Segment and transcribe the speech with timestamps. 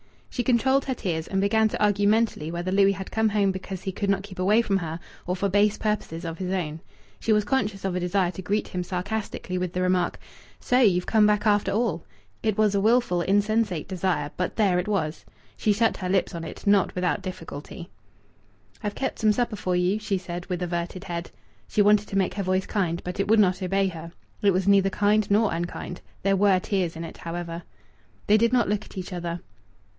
[0.31, 3.83] She controlled her tears, and began to argue mentally whether Louis had come home because
[3.83, 6.79] he could not keep away from her, or for base purposes of his own.
[7.19, 10.17] She was conscious of a desire to greet him sarcastically with the remark,
[10.59, 12.05] "So you've come back, after all!"
[12.41, 15.23] It was a wilful, insensate desire; but there it was.
[15.57, 17.89] She shut her lips on it, not without difficulty.
[18.81, 21.29] "I've kept some supper for you," she said, with averted head.
[21.67, 24.13] She wanted to make her voice kind, but it would not obey her.
[24.41, 26.01] It was neither kind nor unkind.
[26.23, 27.63] There were tears in it, however.
[28.25, 29.41] They did not look at each other.